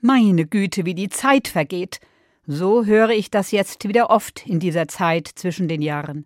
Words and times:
Meine 0.00 0.46
Güte, 0.46 0.84
wie 0.84 0.94
die 0.94 1.08
Zeit 1.08 1.48
vergeht. 1.48 1.98
So 2.46 2.84
höre 2.84 3.10
ich 3.10 3.32
das 3.32 3.50
jetzt 3.50 3.88
wieder 3.88 4.10
oft 4.10 4.46
in 4.46 4.60
dieser 4.60 4.86
Zeit 4.86 5.26
zwischen 5.26 5.66
den 5.66 5.82
Jahren. 5.82 6.24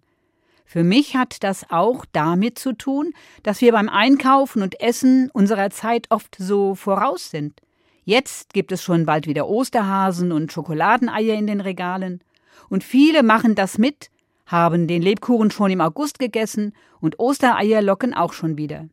Für 0.67 0.85
mich 0.85 1.17
hat 1.17 1.43
das 1.43 1.71
auch 1.71 2.05
damit 2.13 2.59
zu 2.59 2.75
tun, 2.75 3.15
dass 3.43 3.63
wir 3.63 3.73
beim 3.73 3.89
Einkaufen 3.89 4.61
und 4.61 4.79
Essen 4.81 5.31
unserer 5.33 5.71
Zeit 5.71 6.07
oft 6.11 6.37
so 6.39 6.75
voraus 6.75 7.31
sind. 7.31 7.63
Jetzt 8.05 8.53
gibt 8.53 8.73
es 8.73 8.83
schon 8.83 9.07
bald 9.07 9.27
wieder 9.27 9.49
Osterhasen 9.49 10.33
und 10.33 10.53
Schokoladeneier 10.53 11.35
in 11.35 11.47
den 11.47 11.63
Regalen. 11.63 12.21
Und 12.69 12.85
viele 12.85 13.23
machen 13.23 13.55
das 13.55 13.79
mit, 13.79 14.11
haben 14.45 14.87
den 14.87 15.01
Lebkuchen 15.01 15.51
schon 15.51 15.71
im 15.71 15.81
August 15.81 16.19
gegessen 16.19 16.75
und 17.01 17.19
Ostereier 17.19 17.81
locken 17.81 18.13
auch 18.13 18.35
schon 18.35 18.59
wieder. 18.59 18.89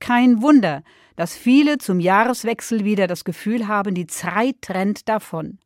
Kein 0.00 0.40
Wunder, 0.40 0.82
dass 1.16 1.36
viele 1.36 1.78
zum 1.78 2.00
Jahreswechsel 2.00 2.84
wieder 2.84 3.06
das 3.06 3.24
Gefühl 3.24 3.68
haben, 3.68 3.94
die 3.94 4.06
Zeit 4.06 4.68
rennt 4.70 5.08
davon. 5.08 5.58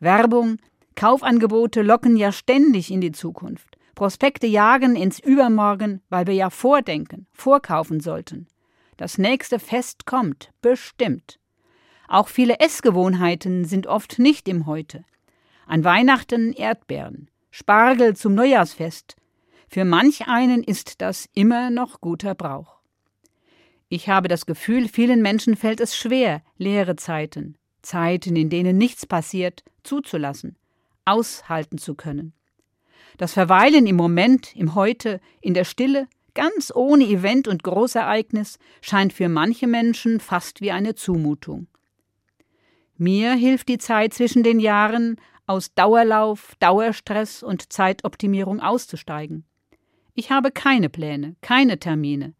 Werbung, 0.00 0.58
Kaufangebote 0.96 1.82
locken 1.82 2.16
ja 2.16 2.32
ständig 2.32 2.90
in 2.90 3.00
die 3.00 3.12
Zukunft. 3.12 3.78
Prospekte 3.94 4.46
jagen 4.46 4.96
ins 4.96 5.20
Übermorgen, 5.20 6.02
weil 6.08 6.26
wir 6.26 6.34
ja 6.34 6.50
vordenken, 6.50 7.26
vorkaufen 7.32 8.00
sollten. 8.00 8.48
Das 8.96 9.18
nächste 9.18 9.58
Fest 9.58 10.06
kommt, 10.06 10.50
bestimmt. 10.62 11.38
Auch 12.08 12.28
viele 12.28 12.60
Essgewohnheiten 12.60 13.64
sind 13.64 13.86
oft 13.86 14.18
nicht 14.18 14.48
im 14.48 14.66
Heute. 14.66 15.04
An 15.66 15.84
Weihnachten 15.84 16.52
Erdbeeren, 16.52 17.30
Spargel 17.50 18.14
zum 18.14 18.34
Neujahrsfest. 18.34 19.16
Für 19.68 19.84
manch 19.84 20.28
einen 20.28 20.62
ist 20.62 21.00
das 21.00 21.28
immer 21.34 21.70
noch 21.70 22.00
guter 22.00 22.34
Brauch. 22.34 22.83
Ich 23.94 24.08
habe 24.08 24.26
das 24.26 24.44
Gefühl, 24.44 24.88
vielen 24.88 25.22
Menschen 25.22 25.54
fällt 25.54 25.78
es 25.78 25.96
schwer, 25.96 26.42
leere 26.58 26.96
Zeiten, 26.96 27.56
Zeiten, 27.80 28.34
in 28.34 28.50
denen 28.50 28.76
nichts 28.76 29.06
passiert, 29.06 29.62
zuzulassen, 29.84 30.56
aushalten 31.04 31.78
zu 31.78 31.94
können. 31.94 32.32
Das 33.18 33.34
Verweilen 33.34 33.86
im 33.86 33.94
Moment, 33.94 34.56
im 34.56 34.74
Heute, 34.74 35.20
in 35.40 35.54
der 35.54 35.62
Stille, 35.62 36.08
ganz 36.34 36.72
ohne 36.74 37.04
Event 37.04 37.46
und 37.46 37.62
Großereignis, 37.62 38.58
scheint 38.80 39.12
für 39.12 39.28
manche 39.28 39.68
Menschen 39.68 40.18
fast 40.18 40.60
wie 40.60 40.72
eine 40.72 40.96
Zumutung. 40.96 41.68
Mir 42.96 43.34
hilft 43.34 43.68
die 43.68 43.78
Zeit 43.78 44.12
zwischen 44.12 44.42
den 44.42 44.58
Jahren, 44.58 45.20
aus 45.46 45.72
Dauerlauf, 45.72 46.56
Dauerstress 46.58 47.44
und 47.44 47.72
Zeitoptimierung 47.72 48.58
auszusteigen. 48.58 49.44
Ich 50.14 50.32
habe 50.32 50.50
keine 50.50 50.88
Pläne, 50.88 51.36
keine 51.42 51.78
Termine. 51.78 52.34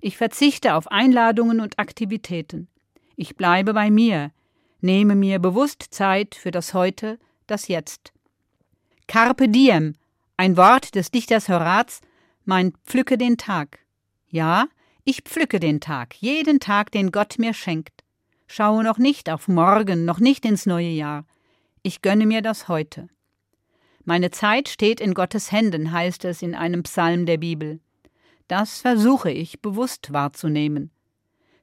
Ich 0.00 0.16
verzichte 0.16 0.74
auf 0.74 0.90
Einladungen 0.90 1.60
und 1.60 1.78
Aktivitäten. 1.78 2.68
Ich 3.16 3.36
bleibe 3.36 3.72
bei 3.72 3.90
mir, 3.90 4.30
nehme 4.80 5.16
mir 5.16 5.38
bewusst 5.38 5.86
Zeit 5.90 6.34
für 6.34 6.50
das 6.50 6.74
Heute, 6.74 7.18
das 7.46 7.68
Jetzt. 7.68 8.12
Carpe 9.06 9.48
diem, 9.48 9.94
ein 10.36 10.56
Wort 10.56 10.94
des 10.94 11.10
Dichters 11.10 11.48
Horaz, 11.48 12.00
meint 12.44 12.76
pflücke 12.84 13.16
den 13.16 13.36
Tag. 13.38 13.78
Ja, 14.28 14.66
ich 15.04 15.22
pflücke 15.22 15.60
den 15.60 15.80
Tag, 15.80 16.14
jeden 16.16 16.60
Tag, 16.60 16.90
den 16.90 17.12
Gott 17.12 17.38
mir 17.38 17.54
schenkt. 17.54 18.04
Schaue 18.46 18.84
noch 18.84 18.98
nicht 18.98 19.30
auf 19.30 19.48
morgen, 19.48 20.04
noch 20.04 20.20
nicht 20.20 20.44
ins 20.44 20.66
neue 20.66 20.90
Jahr. 20.90 21.24
Ich 21.82 22.02
gönne 22.02 22.26
mir 22.26 22.42
das 22.42 22.68
heute. 22.68 23.08
Meine 24.04 24.30
Zeit 24.30 24.68
steht 24.68 25.00
in 25.00 25.14
Gottes 25.14 25.50
Händen, 25.50 25.90
heißt 25.90 26.24
es 26.24 26.42
in 26.42 26.54
einem 26.54 26.82
Psalm 26.82 27.26
der 27.26 27.38
Bibel. 27.38 27.80
Das 28.48 28.80
versuche 28.80 29.30
ich 29.30 29.60
bewusst 29.60 30.12
wahrzunehmen. 30.12 30.90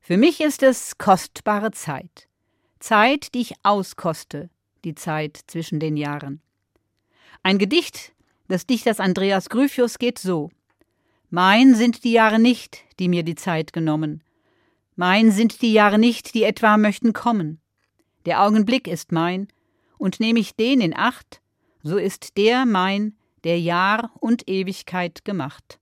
Für 0.02 0.18
mich 0.18 0.42
ist 0.42 0.64
es 0.64 0.98
kostbare 0.98 1.72
Zeit. 1.72 2.28
Zeit, 2.80 3.34
die 3.34 3.42
ich 3.42 3.54
auskoste, 3.64 4.50
die 4.84 4.96
Zeit 4.96 5.40
zwischen 5.48 5.80
den 5.80 5.96
Jahren. 5.96 6.42
Ein 7.42 7.58
Gedicht 7.58 8.12
des 8.50 8.68
Dichters 8.68 9.00
Andreas 9.00 9.48
Gryphius 9.48 9.98
geht 9.98 10.20
so: 10.20 10.50
Mein 11.30 11.74
sind 11.76 12.04
die 12.04 12.12
Jahre 12.12 12.40
nicht, 12.40 12.84
die 13.00 13.08
mir 13.08 13.24
die 13.24 13.36
Zeit 13.36 13.72
genommen. 13.72 14.22
Mein 14.98 15.32
sind 15.32 15.62
die 15.62 15.72
Jahre 15.72 15.98
nicht, 15.98 16.34
die 16.34 16.44
etwa 16.44 16.78
möchten 16.78 17.14
kommen. 17.14 17.62
Der 18.26 18.44
Augenblick 18.44 18.88
ist 18.88 19.14
mein, 19.14 19.48
und 19.98 20.20
nehme 20.20 20.40
ich 20.40 20.56
den 20.56 20.82
in 20.82 20.96
Acht, 20.96 21.42
so 21.82 21.98
ist 21.98 22.38
der 22.38 22.66
mein, 22.66 23.18
der 23.46 23.60
Jahr 23.60 24.12
und 24.20 24.50
Ewigkeit 24.50 25.24
gemacht. 25.24 25.80